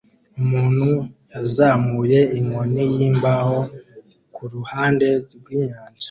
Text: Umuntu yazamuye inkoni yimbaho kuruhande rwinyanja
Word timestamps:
Umuntu 0.41 0.87
yazamuye 1.33 2.19
inkoni 2.39 2.83
yimbaho 2.97 3.59
kuruhande 4.35 5.07
rwinyanja 5.35 5.91